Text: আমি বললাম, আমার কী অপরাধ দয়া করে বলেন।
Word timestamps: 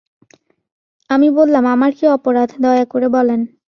আমি 1.09 1.27
বললাম, 1.29 1.63
আমার 1.65 1.91
কী 1.97 2.05
অপরাধ 2.07 2.49
দয়া 2.61 2.85
করে 2.85 3.07
বলেন। 3.09 3.39